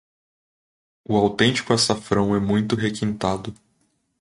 O 1.07 1.15
autêntico 1.15 1.73
açafrão 1.75 2.35
é 2.35 2.39
muito 2.39 2.75
requintado 2.75 3.53